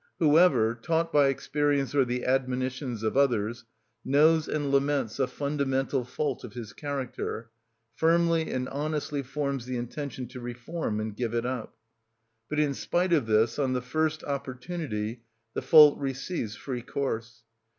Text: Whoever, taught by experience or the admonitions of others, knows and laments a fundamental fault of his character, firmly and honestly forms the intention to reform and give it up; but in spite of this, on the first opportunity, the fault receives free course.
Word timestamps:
Whoever, 0.17 0.73
taught 0.73 1.13
by 1.13 1.27
experience 1.27 1.93
or 1.93 2.05
the 2.05 2.25
admonitions 2.25 3.03
of 3.03 3.15
others, 3.15 3.65
knows 4.03 4.47
and 4.47 4.71
laments 4.71 5.19
a 5.19 5.27
fundamental 5.27 6.03
fault 6.05 6.43
of 6.43 6.53
his 6.53 6.73
character, 6.73 7.51
firmly 7.93 8.49
and 8.51 8.67
honestly 8.69 9.21
forms 9.21 9.67
the 9.67 9.77
intention 9.77 10.25
to 10.29 10.39
reform 10.39 10.99
and 10.99 11.15
give 11.15 11.35
it 11.35 11.45
up; 11.45 11.77
but 12.49 12.59
in 12.59 12.73
spite 12.73 13.13
of 13.13 13.27
this, 13.27 13.59
on 13.59 13.73
the 13.73 13.79
first 13.83 14.23
opportunity, 14.23 15.21
the 15.53 15.61
fault 15.61 15.99
receives 15.99 16.55
free 16.55 16.81
course. 16.81 17.43